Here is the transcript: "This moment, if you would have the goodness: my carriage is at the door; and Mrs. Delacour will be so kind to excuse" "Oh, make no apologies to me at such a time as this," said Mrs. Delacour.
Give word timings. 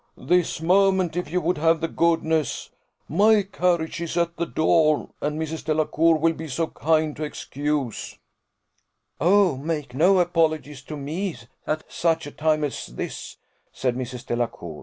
"This 0.17 0.63
moment, 0.63 1.15
if 1.15 1.29
you 1.31 1.39
would 1.41 1.59
have 1.59 1.79
the 1.79 1.87
goodness: 1.87 2.71
my 3.07 3.43
carriage 3.43 4.01
is 4.01 4.17
at 4.17 4.35
the 4.35 4.47
door; 4.47 5.11
and 5.21 5.39
Mrs. 5.39 5.63
Delacour 5.65 6.17
will 6.17 6.33
be 6.33 6.47
so 6.47 6.65
kind 6.69 7.15
to 7.15 7.23
excuse" 7.23 8.17
"Oh, 9.21 9.55
make 9.57 9.93
no 9.93 10.17
apologies 10.19 10.81
to 10.85 10.97
me 10.97 11.35
at 11.67 11.83
such 11.87 12.25
a 12.25 12.31
time 12.31 12.63
as 12.63 12.87
this," 12.87 13.37
said 13.71 13.95
Mrs. 13.95 14.25
Delacour. 14.25 14.79